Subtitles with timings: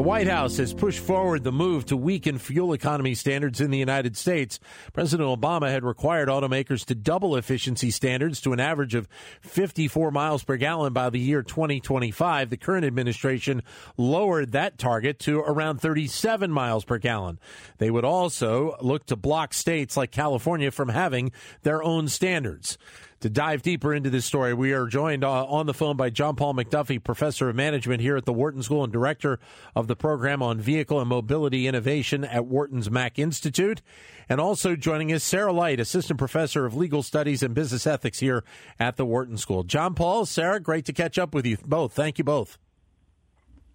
[0.00, 3.76] The White House has pushed forward the move to weaken fuel economy standards in the
[3.76, 4.58] United States.
[4.94, 9.06] President Obama had required automakers to double efficiency standards to an average of
[9.42, 12.48] 54 miles per gallon by the year 2025.
[12.48, 13.62] The current administration
[13.98, 17.38] lowered that target to around 37 miles per gallon.
[17.76, 21.30] They would also look to block states like California from having
[21.62, 22.78] their own standards.
[23.20, 26.36] To dive deeper into this story, we are joined uh, on the phone by John
[26.36, 29.38] Paul MacDuffie, professor of management here at the Wharton School and director
[29.76, 33.82] of the program on vehicle and mobility innovation at Wharton's Mack Institute.
[34.26, 38.42] And also joining us, Sarah Light, assistant professor of legal studies and business ethics here
[38.78, 39.64] at the Wharton School.
[39.64, 41.92] John Paul, Sarah, great to catch up with you both.
[41.92, 42.56] Thank you both.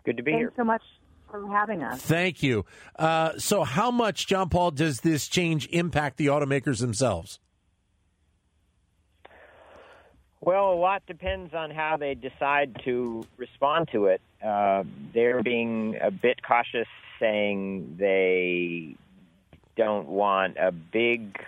[0.06, 0.48] Good to be Thanks here.
[0.48, 0.82] Thanks so much
[1.30, 2.02] for having us.
[2.02, 2.66] Thank you.
[2.98, 7.40] Uh, so, how much, John Paul, does this change impact the automakers themselves?
[10.46, 14.22] Well, a lot depends on how they decide to respond to it.
[14.46, 16.88] Uh, they're being a bit cautious,
[17.20, 18.96] saying they
[19.76, 21.44] don't want a big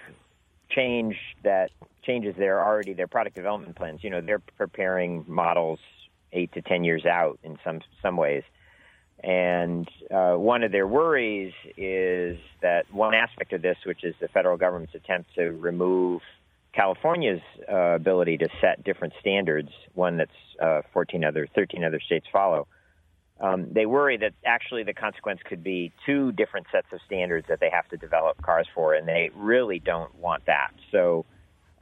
[0.72, 1.70] change that
[2.02, 4.04] changes their already their product development plans.
[4.04, 5.80] You know, they're preparing models
[6.34, 8.44] eight to ten years out in some some ways.
[9.24, 14.28] And uh, one of their worries is that one aspect of this, which is the
[14.28, 16.24] federal government's attempt to remove
[16.74, 22.28] California's uh, ability to set different standards, one that's uh, 14 other, 13 other states
[22.32, 22.68] follow.
[23.40, 27.60] Um, they worry that actually the consequence could be two different sets of standards that
[27.60, 30.72] they have to develop cars for, and they really don't want that.
[30.92, 31.26] So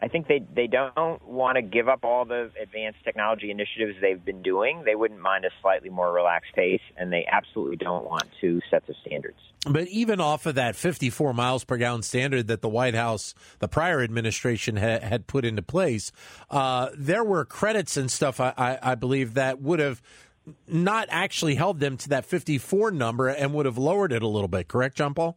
[0.06, 4.23] I think they, they don't want to give up all the advanced technology initiatives they've
[4.23, 4.84] been doing.
[4.86, 8.88] They wouldn't mind a slightly more relaxed pace, and they absolutely don't want two sets
[8.88, 9.39] of standards.
[9.67, 13.67] But even off of that 54 miles per gallon standard that the White House, the
[13.67, 16.11] prior administration ha- had put into place,
[16.52, 20.04] uh, there were credits and stuff, I, I, I believe, that would have
[20.67, 24.48] not actually held them to that 54 number and would have lowered it a little
[24.48, 24.67] bit.
[24.67, 25.36] Correct, John Paul?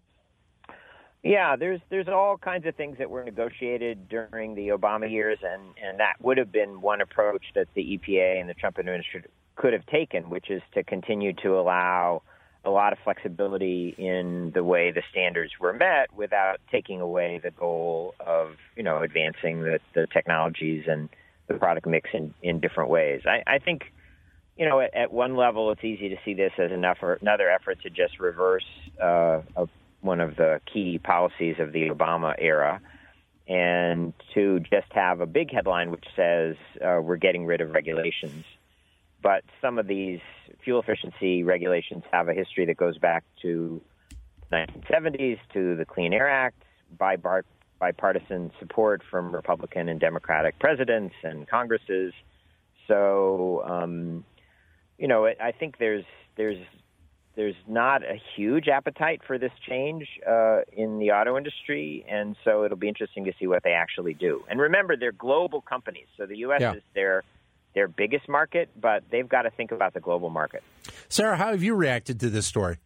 [1.22, 5.62] Yeah, there's there's all kinds of things that were negotiated during the Obama years, and
[5.84, 9.72] and that would have been one approach that the EPA and the Trump administration could
[9.72, 12.22] have taken, which is to continue to allow
[12.64, 17.50] a lot of flexibility in the way the standards were met without taking away the
[17.50, 21.08] goal of you know advancing the, the technologies and
[21.48, 23.22] the product mix in, in different ways.
[23.26, 23.92] I, I think
[24.56, 27.50] you know at, at one level it's easy to see this as an effort, another
[27.50, 28.66] effort to just reverse
[29.02, 29.66] uh, a
[30.00, 32.80] one of the key policies of the Obama era,
[33.46, 38.44] and to just have a big headline which says uh, we're getting rid of regulations.
[39.22, 40.20] But some of these
[40.62, 43.80] fuel efficiency regulations have a history that goes back to
[44.50, 46.62] the 1970s, to the Clean Air Act,
[46.98, 52.12] bipartisan support from Republican and Democratic presidents and Congresses.
[52.86, 54.24] So, um,
[54.98, 56.04] you know, I think there's
[56.36, 56.58] there's
[57.38, 62.64] there's not a huge appetite for this change uh, in the auto industry, and so
[62.64, 64.42] it'll be interesting to see what they actually do.
[64.50, 66.60] And remember, they're global companies, so the U.S.
[66.60, 66.74] Yeah.
[66.74, 67.22] is their
[67.74, 70.64] their biggest market, but they've got to think about the global market.
[71.08, 72.78] Sarah, how have you reacted to this story?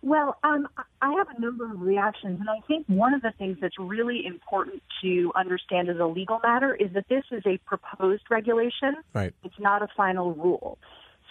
[0.00, 0.66] Well, um,
[1.02, 4.24] I have a number of reactions, and I think one of the things that's really
[4.24, 8.94] important to understand as a legal matter is that this is a proposed regulation.
[9.12, 9.34] Right.
[9.42, 10.78] It's not a final rule.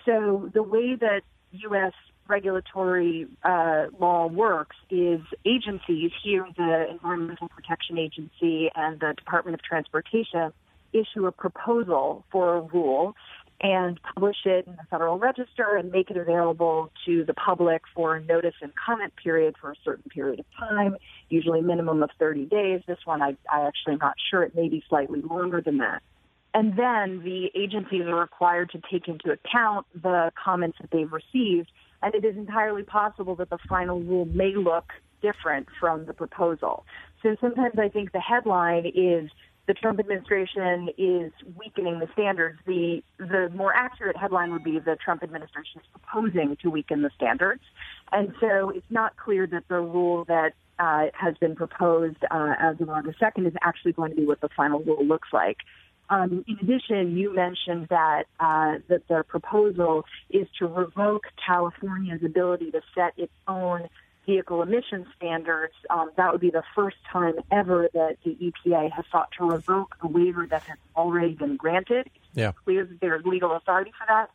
[0.06, 1.22] So the way that
[1.54, 1.94] U.S.
[2.28, 9.62] regulatory uh, law works is agencies, here the Environmental Protection Agency and the Department of
[9.62, 10.54] Transportation,
[10.94, 13.16] issue a proposal for a rule
[13.62, 18.16] and publish it in the Federal Register and make it available to the public for
[18.16, 20.98] a notice and comment period for a certain period of time,
[21.30, 22.82] usually minimum of 30 days.
[22.88, 24.44] This one, I, I actually am not sure.
[24.44, 26.02] It may be slightly longer than that.
[26.54, 31.72] And then the agencies are required to take into account the comments that they've received.
[32.04, 34.92] And it is entirely possible that the final rule may look
[35.22, 36.86] different from the proposal.
[37.24, 39.32] So sometimes I think the headline is
[39.66, 42.60] the Trump administration is weakening the standards.
[42.66, 47.12] The the more accurate headline would be the Trump administration is proposing to weaken the
[47.16, 47.62] standards,
[48.12, 52.82] and so it's not clear that the rule that uh, has been proposed uh, as
[52.82, 55.58] of August second is actually going to be what the final rule looks like.
[56.14, 62.72] Um, in addition, you mentioned that uh, that the proposal is to revoke California's ability
[62.72, 63.90] to set its own
[64.26, 65.74] vehicle emission standards.
[65.90, 69.96] Um, that would be the first time ever that the EPA has sought to revoke
[70.02, 72.10] a waiver that has already been granted.
[72.34, 72.50] Yeah.
[72.50, 74.30] It's clear that there's legal authority for that.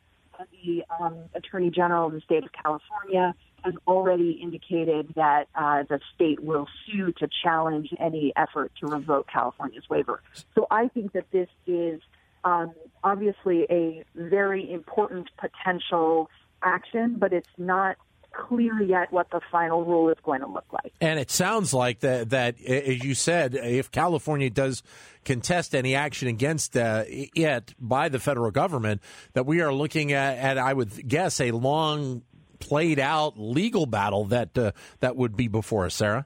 [0.63, 3.33] The um, Attorney General of the state of California
[3.63, 9.27] has already indicated that uh, the state will sue to challenge any effort to revoke
[9.27, 10.21] California's waiver.
[10.55, 12.01] So I think that this is
[12.43, 12.73] um,
[13.03, 16.29] obviously a very important potential
[16.63, 17.97] action, but it's not
[18.31, 20.93] clear yet what the final rule is going to look like.
[21.01, 24.83] And it sounds like that, that as you said, if California does
[25.25, 29.01] contest any action against uh, it by the federal government,
[29.33, 32.21] that we are looking at, at I would guess, a long
[32.59, 36.25] played out legal battle that uh, that would be before us, Sarah.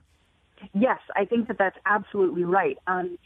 [0.74, 2.78] Yes, I think that that's absolutely right.
[2.88, 3.18] Um,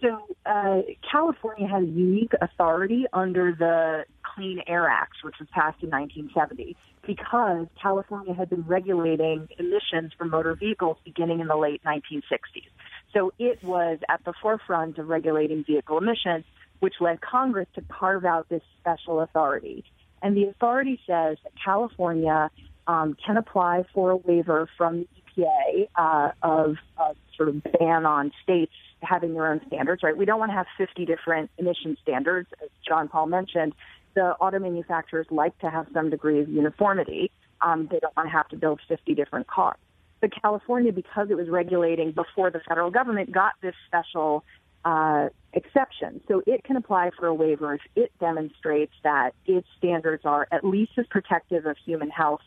[0.00, 5.82] so uh, California has a unique authority under the Clean Air Act, which was passed
[5.82, 6.76] in 1970,
[7.06, 12.68] because California had been regulating emissions from motor vehicles beginning in the late 1960s.
[13.12, 16.44] So it was at the forefront of regulating vehicle emissions,
[16.80, 19.84] which led Congress to carve out this special authority.
[20.24, 22.50] And the authority says that California
[22.86, 25.06] um, can apply for a waiver from
[25.36, 28.72] the EPA uh, of a sort of ban on states
[29.02, 30.16] having their own standards, right?
[30.16, 33.74] We don't want to have 50 different emission standards, as John Paul mentioned
[34.14, 37.30] the auto manufacturers like to have some degree of uniformity.
[37.60, 39.76] Um, they don't want to have to build 50 different cars.
[40.22, 44.42] But California, because it was regulating before the federal government, got this special
[44.84, 46.20] uh, exception.
[46.28, 50.64] So it can apply for a waiver if it demonstrates that its standards are at
[50.64, 52.42] least as protective of human health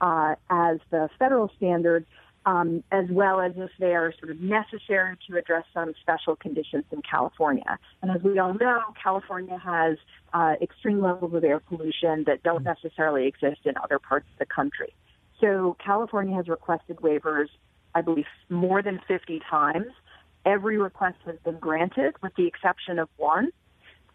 [0.00, 2.06] uh, as the federal standards
[2.44, 6.84] um, as well as if they are sort of necessary to address some special conditions
[6.90, 7.78] in California.
[8.02, 9.96] And as we all know, California has
[10.32, 14.46] uh, extreme levels of air pollution that don't necessarily exist in other parts of the
[14.46, 14.92] country.
[15.40, 17.48] So California has requested waivers,
[17.94, 19.92] I believe, more than 50 times.
[20.44, 23.50] Every request has been granted, with the exception of one,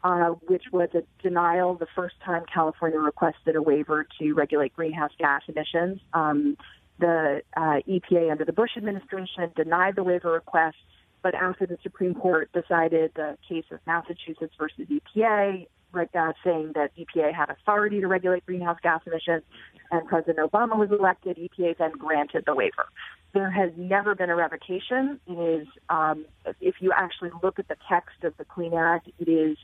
[0.03, 5.11] uh, which was a denial the first time California requested a waiver to regulate greenhouse
[5.17, 5.99] gas emissions.
[6.13, 6.57] Um,
[6.99, 10.77] the uh, EPA under the Bush administration denied the waiver request,
[11.21, 16.91] but after the Supreme Court decided the case of Massachusetts versus EPA, uh, saying that
[16.97, 19.43] EPA had authority to regulate greenhouse gas emissions,
[19.91, 22.85] and President Obama was elected, EPA then granted the waiver.
[23.33, 25.19] There has never been a revocation.
[25.27, 26.25] It is, um,
[26.59, 29.57] if you actually look at the text of the Clean Act, it is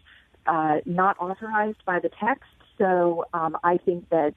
[0.46, 2.50] uh, not authorized by the text.
[2.78, 4.34] So um, I think that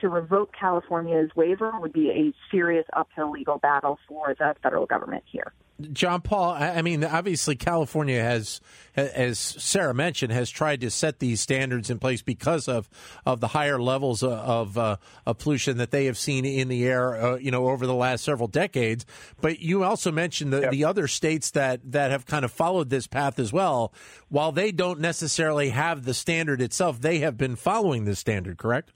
[0.00, 5.24] to revoke California's waiver would be a serious uphill legal battle for the federal government
[5.26, 5.52] here.
[5.92, 8.60] John Paul, I mean, obviously, California has,
[8.96, 12.88] as Sarah mentioned, has tried to set these standards in place because of,
[13.26, 14.96] of the higher levels of, uh,
[15.26, 18.24] of pollution that they have seen in the air, uh, you know, over the last
[18.24, 19.06] several decades.
[19.40, 20.70] But you also mentioned the, yep.
[20.70, 23.92] the other states that, that have kind of followed this path as well.
[24.28, 28.92] While they don't necessarily have the standard itself, they have been following this standard, correct?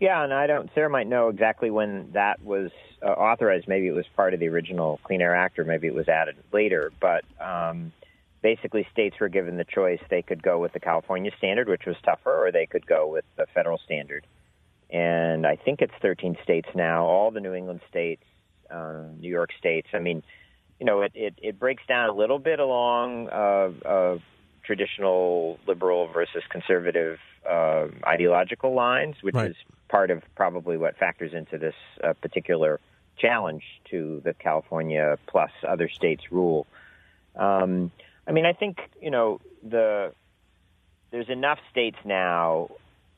[0.00, 0.70] Yeah, and I don't.
[0.74, 2.70] Sarah might know exactly when that was
[3.02, 3.68] uh, authorized.
[3.68, 6.36] Maybe it was part of the original Clean Air Act, or maybe it was added
[6.52, 6.90] later.
[6.98, 7.92] But um,
[8.40, 10.00] basically, states were given the choice.
[10.08, 13.26] They could go with the California standard, which was tougher, or they could go with
[13.36, 14.26] the federal standard.
[14.88, 17.04] And I think it's 13 states now.
[17.04, 18.24] All the New England states,
[18.70, 19.88] uh, New York states.
[19.92, 20.22] I mean,
[20.78, 24.18] you know, it it, it breaks down a little bit along uh, uh,
[24.70, 29.50] traditional liberal versus conservative uh, ideological lines, which right.
[29.50, 29.56] is
[29.88, 31.74] part of probably what factors into this
[32.04, 32.78] uh, particular
[33.18, 36.68] challenge to the California plus other states rule.
[37.34, 37.90] Um,
[38.28, 40.12] I mean, I think you know the
[41.10, 42.70] there's enough states now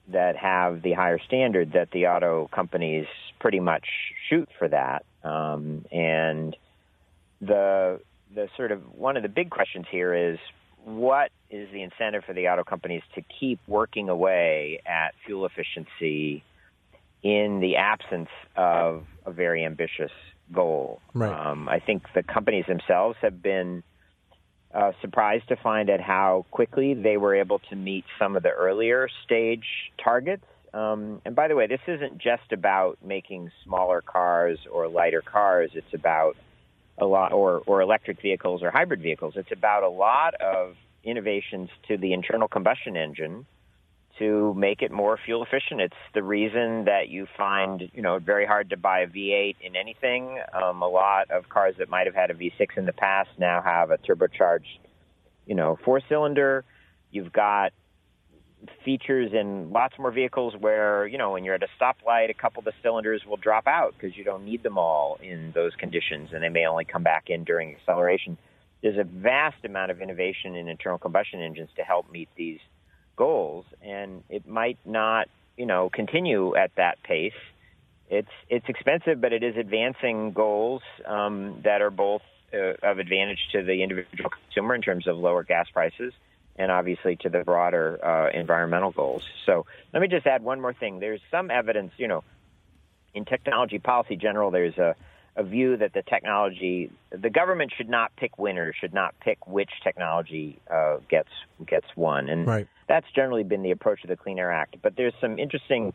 [0.09, 3.07] that have the higher standard that the auto companies
[3.41, 3.85] pretty much
[4.31, 6.57] shoot for that, um, and
[7.43, 8.01] the
[8.35, 10.39] the sort of one of the big questions here is
[10.85, 16.43] what is the incentive for the auto companies to keep working away at fuel efficiency
[17.23, 20.11] in the absence of a very ambitious
[20.53, 21.01] goal?
[21.15, 21.31] Right.
[21.31, 23.83] Um, I think the companies themselves have been
[24.75, 28.51] uh, surprised to find at how quickly they were able to meet some of the
[28.51, 29.67] earlier stage
[30.03, 30.45] targets.
[30.73, 35.71] Um, and by the way, this isn't just about making smaller cars or lighter cars.
[35.75, 36.37] It's about
[36.97, 39.35] a lot, or, or electric vehicles or hybrid vehicles.
[39.37, 43.47] It's about a lot of innovations to the internal combustion engine
[44.19, 45.81] to make it more fuel efficient.
[45.81, 49.75] It's the reason that you find, you know, very hard to buy a V8 in
[49.75, 50.39] anything.
[50.53, 53.63] Um, a lot of cars that might have had a V6 in the past now
[53.63, 54.79] have a turbocharged,
[55.47, 56.65] you know, four cylinder.
[57.11, 57.73] You've got
[58.85, 62.61] features in lots more vehicles where, you know, when you're at a stoplight, a couple
[62.61, 66.31] of the cylinders will drop out because you don't need them all in those conditions
[66.33, 68.37] and they may only come back in during acceleration.
[68.83, 72.59] There's a vast amount of innovation in internal combustion engines to help meet these
[73.17, 77.33] goals, and it might not, you know, continue at that pace
[78.13, 82.21] it's it's expensive, but it is advancing goals um, that are both
[82.53, 86.13] uh, of advantage to the individual consumer in terms of lower gas prices,
[86.57, 89.23] and obviously to the broader uh, environmental goals.
[89.47, 91.01] So let me just add one more thing.
[91.01, 92.23] There's some evidence, you know,
[93.15, 94.95] in technology policy general, there's a
[95.37, 99.71] a view that the technology, the government should not pick winners, should not pick which
[99.83, 101.31] technology uh, gets
[101.67, 102.69] gets won, and right.
[102.89, 104.77] that's generally been the approach of the Clean Air Act.
[104.83, 105.95] But there's some interesting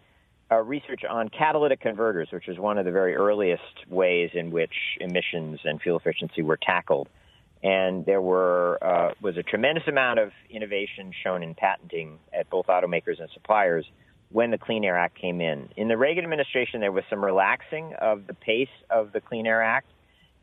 [0.51, 4.73] uh, research on catalytic converters, which is one of the very earliest ways in which
[4.99, 7.07] emissions and fuel efficiency were tackled.
[7.63, 12.67] And there were uh, was a tremendous amount of innovation shown in patenting at both
[12.67, 13.85] automakers and suppliers
[14.31, 15.69] when the Clean Air Act came in.
[15.77, 19.61] In the Reagan administration, there was some relaxing of the pace of the Clean Air
[19.61, 19.87] Act,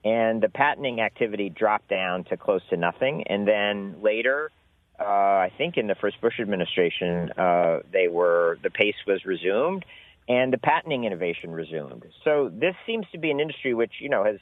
[0.05, 3.25] and the patenting activity dropped down to close to nothing.
[3.27, 4.51] And then later,
[4.99, 9.85] uh, I think in the first Bush administration, uh, they were the pace was resumed,
[10.29, 12.05] and the patenting innovation resumed.
[12.23, 14.37] So this seems to be an industry which you know has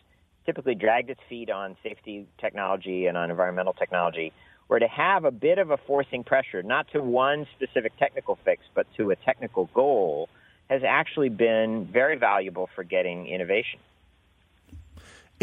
[0.45, 4.33] typically dragged its feet on safety technology and on environmental technology
[4.73, 8.63] or to have a bit of a forcing pressure, not to one specific technical fix,
[8.75, 10.31] but to a technical goal,
[10.71, 13.79] has actually been very valuable for getting innovation.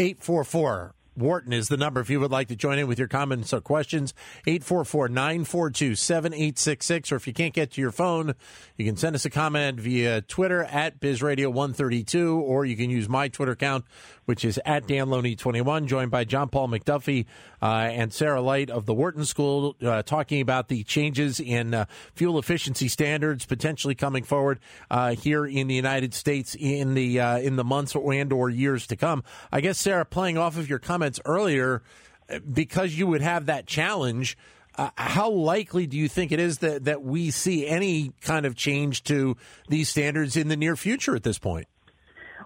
[0.00, 3.52] 844 Wharton is the number if you would like to join in with your comments
[3.52, 4.14] or questions.
[4.46, 7.12] 844 942 7866.
[7.12, 8.34] Or if you can't get to your phone,
[8.76, 13.28] you can send us a comment via Twitter at BizRadio132, or you can use my
[13.28, 13.84] Twitter account,
[14.24, 17.26] which is at DanLoney21, joined by John Paul MacDuffie
[17.62, 21.84] uh, and Sarah Light of the Wharton School, uh, talking about the changes in uh,
[22.14, 24.60] fuel efficiency standards potentially coming forward
[24.90, 28.86] uh, here in the United States in the uh, in the months and or years
[28.88, 29.22] to come.
[29.52, 30.78] I guess Sarah, playing off of your
[31.10, 31.82] comments earlier,
[32.28, 34.36] uh, because you would have that challenge.
[34.76, 38.54] Uh, how likely do you think it is that, that we see any kind of
[38.54, 39.36] change to
[39.68, 41.66] these standards in the near future at this point?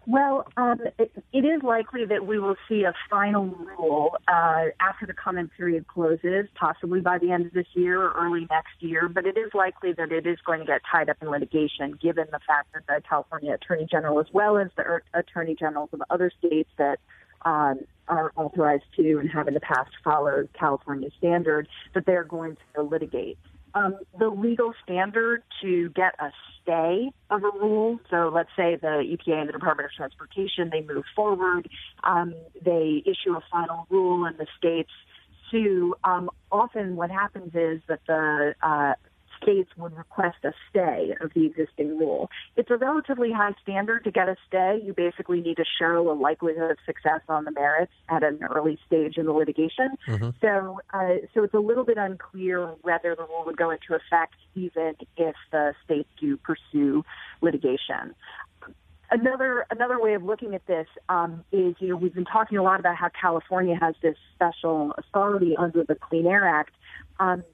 [0.06, 5.06] Well, um, it, it is likely that we will see a final rule uh, after
[5.06, 9.08] the comment period closes, possibly by the end of this year or early next year.
[9.08, 12.26] But it is likely that it is going to get tied up in litigation, given
[12.32, 16.30] the fact that the California Attorney General, as well as the Attorney Generals of other
[16.38, 16.98] states that
[17.44, 22.56] um, are authorized to and have in the past followed California standards, that they're going
[22.74, 23.38] to litigate.
[23.74, 26.30] Um, the legal standard to get a
[26.62, 27.98] stay of a rule.
[28.08, 31.68] So let's say the EPA and the Department of Transportation, they move forward,
[32.04, 32.34] um,
[32.64, 34.92] they issue a final rule and the states
[35.50, 35.94] sue.
[36.04, 38.94] Um, often what happens is that the uh,
[39.44, 42.30] states would request a stay of the existing rule.
[42.56, 44.80] It's a relatively high standard to get a stay.
[44.82, 48.78] You basically need to show a likelihood of success on the merits at an early
[48.86, 49.96] stage in the litigation.
[50.08, 50.30] Mm-hmm.
[50.40, 54.34] So, uh, so it's a little bit unclear whether the rule would go into effect
[54.54, 57.04] even if the states do pursue
[57.40, 58.14] litigation
[59.10, 62.62] another another way of looking at this um, is, you know, we've been talking a
[62.62, 66.74] lot about how California has this special authority under the Clean Air Act.
[67.20, 67.44] Um,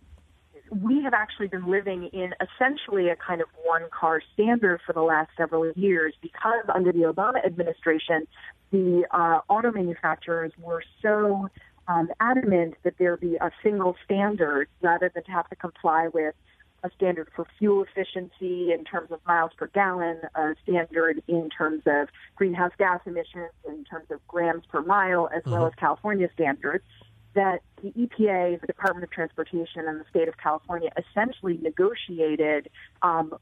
[0.71, 5.03] we have actually been living in essentially a kind of one car standard for the
[5.03, 8.27] last several years because under the Obama administration,
[8.71, 11.49] the uh, auto manufacturers were so
[11.89, 16.35] um, adamant that there be a single standard rather than to have to comply with
[16.83, 21.83] a standard for fuel efficiency in terms of miles per gallon, a standard in terms
[21.87, 25.53] of greenhouse gas emissions, in terms of grams per mile, as mm-hmm.
[25.53, 26.85] well as California standards
[27.35, 32.69] that the EPA, the Department of Transportation, and the state of California essentially negotiated
[33.03, 33.35] um,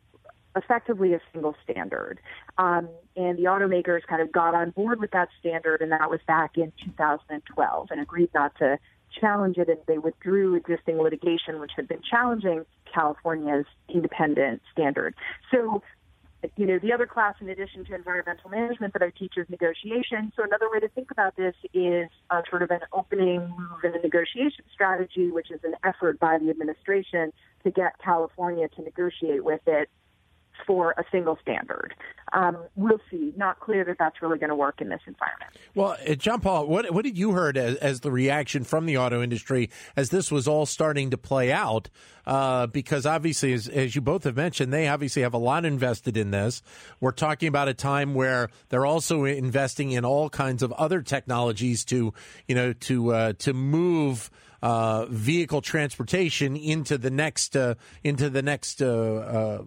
[0.57, 2.21] effectively a single standard.
[2.59, 6.21] Um, and the automakers kind of got on board with that standard, and that was
[6.27, 8.79] back in 2012, and agreed not to
[9.21, 15.15] challenge it, and they withdrew existing litigation, which had been challenging California's independent standard.
[15.51, 15.83] So
[16.57, 20.33] you know, the other class in addition to environmental management that I teach is negotiation.
[20.37, 23.95] So another way to think about this is uh, sort of an opening move in
[23.95, 27.33] a negotiation strategy, which is an effort by the administration
[27.65, 29.91] to get California to negotiate with it
[30.67, 31.95] for a single standard.
[32.33, 33.33] Um, we'll see.
[33.37, 35.51] Not clear that that's really going to work in this environment.
[35.75, 38.99] Well, uh, John Paul, what what did you heard as, as, the reaction from the
[38.99, 41.89] auto industry as this was all starting to play out?
[42.27, 46.17] Uh, because obviously, as, as you both have mentioned, they obviously have a lot invested
[46.17, 46.63] in this.
[47.01, 51.85] We're talking about a time where they're also investing in all kinds of other technologies
[51.87, 52.13] to,
[52.47, 54.31] you know, to uh, to move
[54.63, 59.63] uh, vehicle transportation into the next uh, into the next uh, uh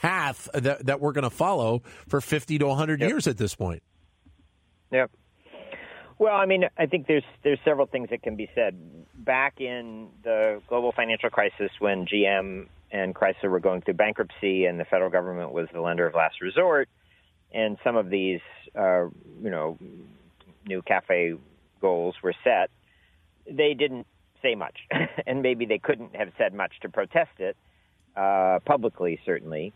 [0.00, 3.08] path that that we're going to follow for 50 to 100 yep.
[3.08, 3.82] years at this point.
[4.90, 5.10] Yep.
[6.18, 8.76] Well, I mean, I think there's there's several things that can be said.
[9.14, 14.80] Back in the global financial crisis, when GM and Chrysler were going through bankruptcy, and
[14.80, 16.88] the federal government was the lender of last resort,
[17.52, 18.40] and some of these,
[18.74, 19.04] uh,
[19.42, 19.78] you know,
[20.66, 21.38] new CAFE
[21.80, 22.70] goals were set,
[23.50, 24.06] they didn't
[24.42, 24.78] say much,
[25.26, 27.56] and maybe they couldn't have said much to protest it
[28.16, 29.20] uh, publicly.
[29.24, 29.72] Certainly,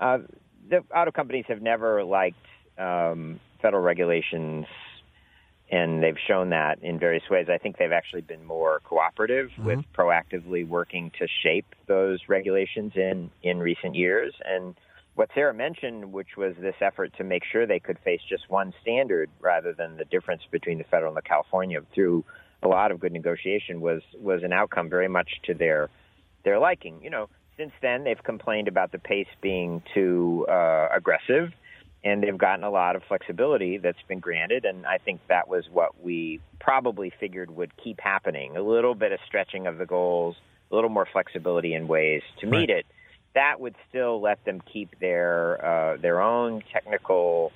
[0.00, 0.18] uh,
[0.68, 2.36] the auto companies have never liked
[2.78, 4.66] um, federal regulations,
[5.70, 7.48] and they've shown that in various ways.
[7.48, 9.66] I think they've actually been more cooperative mm-hmm.
[9.66, 14.74] with proactively working to shape those regulations in in recent years, and
[15.16, 18.74] what Sarah mentioned, which was this effort to make sure they could face just one
[18.82, 22.22] standard rather than the difference between the federal and the California through
[22.62, 25.88] a lot of good negotiation was was an outcome very much to their
[26.44, 27.02] their liking.
[27.02, 31.52] You know, since then they've complained about the pace being too uh, aggressive,
[32.04, 34.64] and they've gotten a lot of flexibility that's been granted.
[34.64, 39.12] And I think that was what we probably figured would keep happening: a little bit
[39.12, 40.36] of stretching of the goals,
[40.70, 42.78] a little more flexibility in ways to meet right.
[42.78, 42.86] it.
[43.34, 47.52] That would still let them keep their uh, their own technical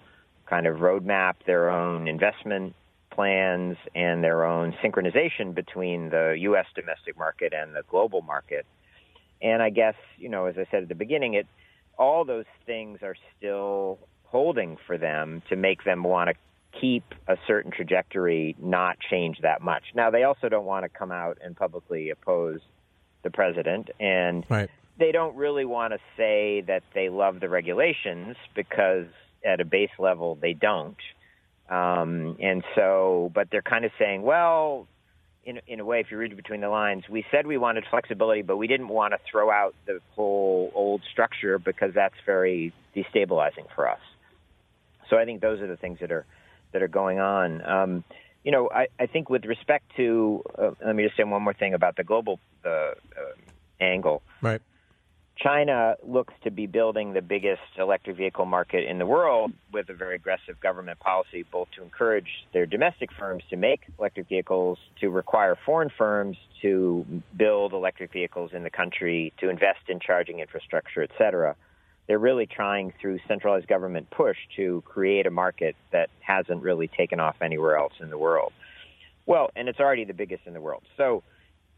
[0.47, 2.75] kind of roadmap, their own investment
[3.11, 6.67] plans and their own synchronization between the U.S.
[6.75, 8.67] domestic market and the global market.
[9.43, 11.47] And I guess, you know, as I said at the beginning, it
[11.99, 16.35] all those things are still holding for them to make them want to
[16.81, 19.83] keep a certain trajectory, not change that much.
[19.95, 22.61] Now, they also don't want to come out and publicly oppose
[23.23, 24.71] the president, and right.
[24.99, 29.07] they don't really want to say that they love the regulations because
[29.45, 30.97] at a base level they don't.
[31.69, 34.89] Um, and so, but they're kind of saying, well,
[35.45, 38.43] in, in a way, if you read between the lines, we said we wanted flexibility,
[38.43, 43.67] but we didn't want to throw out the whole old structure because that's very destabilizing
[43.75, 44.01] for us.
[45.09, 46.27] So I think those are the things that are
[46.73, 47.67] that are going on.
[47.67, 48.05] Um,
[48.45, 51.53] you know, I, I think with respect to, uh, let me just say one more
[51.53, 52.93] thing about the global uh, uh,
[53.81, 54.23] angle.
[54.41, 54.63] Right.
[55.43, 59.95] China looks to be building the biggest electric vehicle market in the world with a
[59.95, 65.09] very aggressive government policy, both to encourage their domestic firms to make electric vehicles, to
[65.09, 71.03] require foreign firms to build electric vehicles in the country, to invest in charging infrastructure,
[71.03, 71.57] et cetera.
[72.07, 77.19] They're really trying through centralized government push to create a market that hasn't really taken
[77.19, 78.53] off anywhere else in the world.
[79.25, 80.83] Well, and it's already the biggest in the world.
[80.97, 81.23] So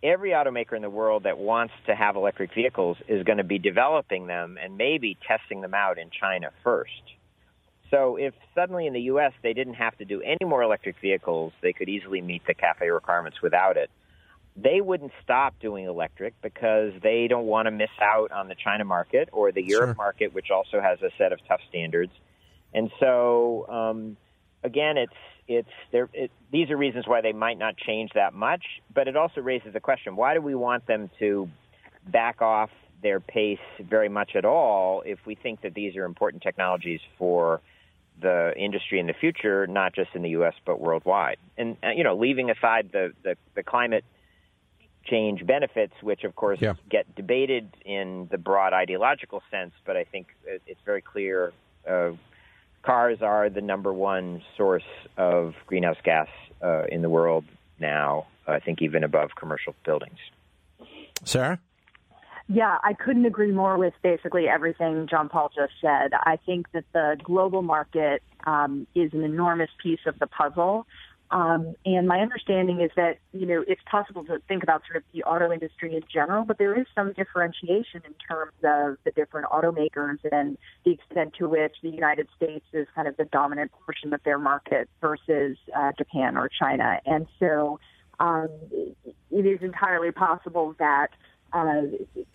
[0.02, 3.58] every automaker in the world that wants to have electric vehicles is going to be
[3.58, 7.02] developing them and maybe testing them out in China first.
[7.90, 9.32] So if suddenly in the U.S.
[9.42, 12.92] they didn't have to do any more electric vehicles, they could easily meet the CAFE
[12.92, 13.90] requirements without it.
[14.56, 18.84] They wouldn't stop doing electric because they don't want to miss out on the China
[18.84, 19.94] market or the Europe sure.
[19.94, 22.12] market, which also has a set of tough standards.
[22.74, 24.16] And so, um,
[24.62, 25.12] again, it's
[25.48, 26.08] it's there.
[26.12, 28.62] It, these are reasons why they might not change that much,
[28.94, 31.48] but it also raises the question: Why do we want them to
[32.06, 32.70] back off
[33.02, 37.60] their pace very much at all if we think that these are important technologies for
[38.20, 40.54] the industry in the future, not just in the U.S.
[40.64, 41.38] but worldwide?
[41.56, 44.04] And uh, you know, leaving aside the the, the climate
[45.04, 46.74] change benefits, which of course yeah.
[46.88, 51.52] get debated in the broad ideological sense, but I think it's very clear.
[51.88, 52.12] Uh,
[52.82, 54.82] cars are the number one source
[55.16, 56.28] of greenhouse gas
[56.62, 57.44] uh, in the world
[57.78, 58.26] now.
[58.46, 60.18] I think even above commercial buildings.
[61.24, 61.60] Sarah.
[62.48, 66.12] Yeah, I couldn't agree more with basically everything John Paul just said.
[66.12, 70.86] I think that the global market um, is an enormous piece of the puzzle.
[71.32, 75.02] Um, and my understanding is that, you know, it's possible to think about sort of
[75.14, 79.46] the auto industry in general, but there is some differentiation in terms of the different
[79.46, 84.12] automakers and the extent to which the United States is kind of the dominant portion
[84.12, 87.00] of their market versus uh, Japan or China.
[87.06, 87.80] And so
[88.20, 88.48] um,
[89.30, 91.08] it is entirely possible that
[91.54, 91.82] uh,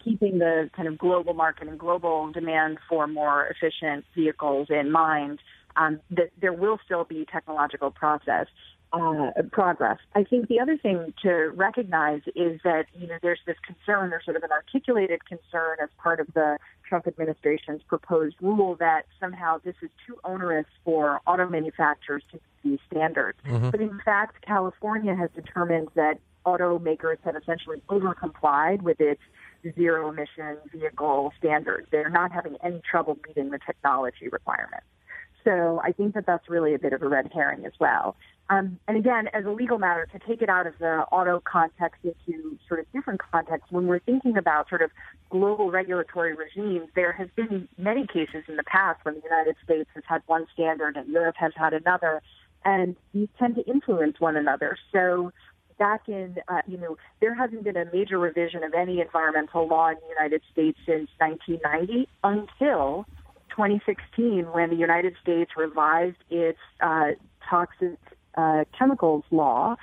[0.04, 5.38] keeping the kind of global market and global demand for more efficient vehicles in mind,
[5.76, 8.48] um, that there will still be technological process
[8.94, 9.98] uh, progress.
[10.16, 14.22] I think the other thing to recognize is that you know there's this concern, or
[14.24, 19.60] sort of an articulated concern, as part of the Trump administration's proposed rule that somehow
[19.64, 23.38] this is too onerous for auto manufacturers to meet these standards.
[23.46, 23.70] Mm-hmm.
[23.70, 29.22] But in fact, California has determined that automakers have essentially overcomplied with its
[29.76, 31.88] zero emission vehicle standards.
[31.92, 34.86] They're not having any trouble meeting the technology requirements.
[35.48, 38.18] So I think that that's really a bit of a red herring as well.
[38.50, 42.02] Um, and again, as a legal matter, to take it out of the auto context
[42.04, 44.92] into sort of different contexts, when we're thinking about sort of
[45.30, 49.90] global regulatory regimes, there has been many cases in the past when the United States
[49.96, 52.22] has had one standard and Europe has had another,
[52.66, 54.78] and these tend to influence one another.
[54.92, 55.32] So
[55.80, 59.90] back in, uh, you know, there hasn't been a major revision of any environmental law
[59.90, 63.06] in the United States since 1990 until
[63.58, 67.12] 2016 when the United States revised its uh,
[67.50, 67.98] toxic
[68.36, 69.76] uh, chemicals law,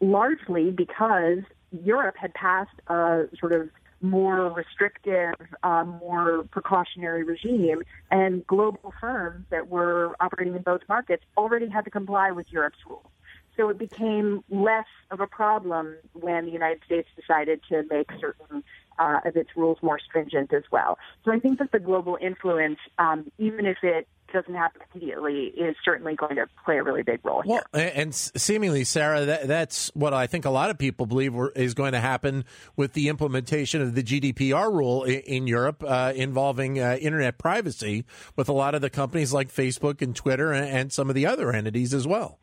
[0.00, 1.40] largely because
[1.72, 3.68] Europe had passed a sort of
[4.00, 11.24] more restrictive, uh, more precautionary regime, and global firms that were operating in both markets
[11.36, 13.10] already had to comply with Europe's rules.
[13.56, 18.62] So it became less of a problem when the United States decided to make certain
[18.98, 20.98] uh, of its rules more stringent as well.
[21.24, 25.74] So I think that the global influence, um, even if it doesn't happen immediately, is
[25.84, 27.62] certainly going to play a really big role here.
[27.72, 31.92] And seemingly, Sarah, that, that's what I think a lot of people believe is going
[31.92, 32.44] to happen
[32.76, 38.04] with the implementation of the GDPR rule in, in Europe uh, involving uh, internet privacy
[38.36, 41.26] with a lot of the companies like Facebook and Twitter and, and some of the
[41.26, 42.38] other entities as well.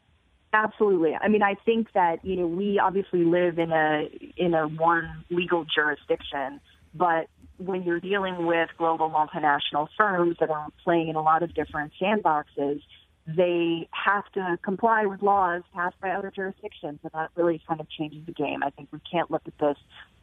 [0.55, 1.13] Absolutely.
[1.21, 5.25] I mean, I think that you know we obviously live in a in a one
[5.29, 6.61] legal jurisdiction,
[6.93, 11.53] but when you're dealing with global multinational firms that are playing in a lot of
[11.53, 12.81] different sandboxes,
[13.27, 17.89] they have to comply with laws passed by other jurisdictions, and that really kind of
[17.89, 18.61] changes the game.
[18.63, 19.77] I think we can't look at this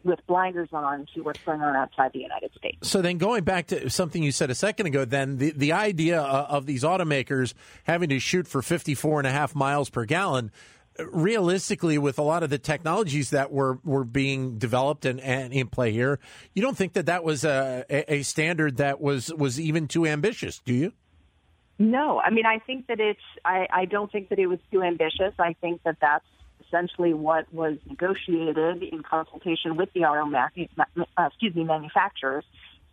[0.04, 2.88] with blinders on to what's going on outside the United States.
[2.88, 6.22] So then, going back to something you said a second ago, then the the idea
[6.22, 10.52] uh, of these automakers having to shoot for 54 and a half miles per gallon
[10.98, 15.66] realistically, with a lot of the technologies that were, were being developed and, and in
[15.66, 16.18] play here,
[16.54, 20.60] you don't think that that was a, a standard that was, was even too ambitious,
[20.64, 20.92] do you?
[21.82, 24.84] No, I mean, I think that it's, I, I don't think that it was too
[24.84, 25.34] ambitious.
[25.40, 26.24] I think that that's
[26.64, 32.44] essentially what was negotiated in consultation with the auto, uh, excuse me, manufacturers.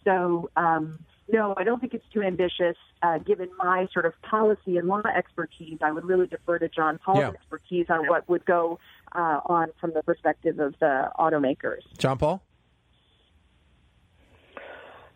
[0.04, 0.98] So, um,
[1.32, 2.78] no, I don't think it's too ambitious.
[3.04, 6.98] Uh, given my sort of policy and law expertise, I would really defer to John
[6.98, 7.28] Paul's yeah.
[7.30, 8.80] expertise on what would go
[9.12, 11.82] uh, on from the perspective of the automakers.
[12.00, 12.42] John Paul?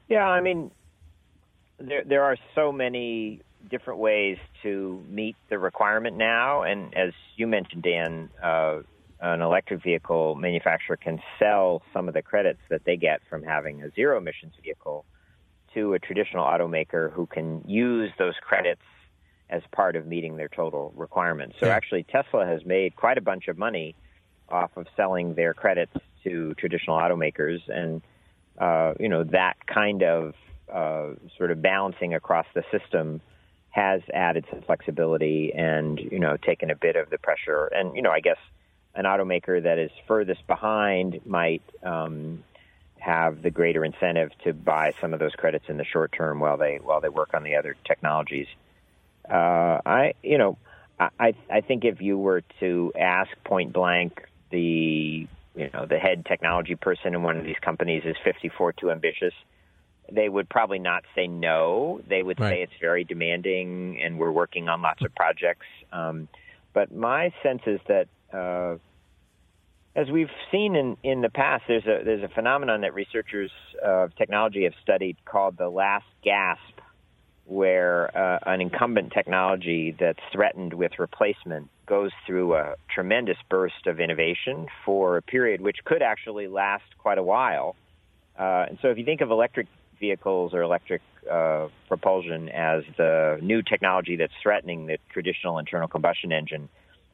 [0.10, 0.70] Yeah, I mean,
[1.80, 6.64] there there are so many different ways to meet the requirement now.
[6.64, 8.80] And as you mentioned, Dan, uh,
[9.20, 13.82] an electric vehicle manufacturer can sell some of the credits that they get from having
[13.82, 15.06] a zero emissions vehicle
[15.74, 18.82] to a traditional automaker who can use those credits
[19.50, 21.56] as part of meeting their total requirements.
[21.60, 23.96] So actually, Tesla has made quite a bunch of money
[24.50, 28.02] off of selling their credits to traditional automakers, and
[28.58, 30.34] uh, you know that kind of
[30.72, 33.22] uh, sort of balancing across the system
[33.74, 37.66] has added some flexibility and you know taken a bit of the pressure.
[37.66, 38.38] And you know, I guess
[38.94, 42.44] an automaker that is furthest behind might um,
[43.00, 46.56] have the greater incentive to buy some of those credits in the short term while
[46.56, 48.48] they while they work on the other technologies.
[49.28, 50.58] Uh, I you know
[51.00, 56.28] I I think if you were to ask point blank the you know the head
[56.28, 59.34] technology person in one of these companies is 54 too ambitious
[60.12, 62.02] they would probably not say no.
[62.08, 62.50] They would right.
[62.50, 65.66] say it's very demanding, and we're working on lots of projects.
[65.92, 66.28] Um,
[66.74, 68.78] but my sense is that, uh,
[69.96, 73.52] as we've seen in, in the past, there's a there's a phenomenon that researchers
[73.84, 76.80] of technology have studied called the last gasp,
[77.46, 84.00] where uh, an incumbent technology that's threatened with replacement goes through a tremendous burst of
[84.00, 87.76] innovation for a period which could actually last quite a while.
[88.38, 89.68] Uh, and so, if you think of electric
[90.08, 96.32] vehicles or electric uh, propulsion as the new technology that's threatening the traditional internal combustion
[96.34, 96.68] engine,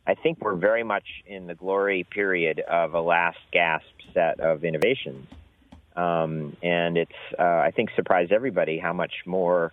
[0.08, 4.64] I think we're very much in the glory period of a last gasp set of
[4.64, 5.28] innovations.
[5.96, 9.72] Um, and it's, uh, I think, surprised everybody how much more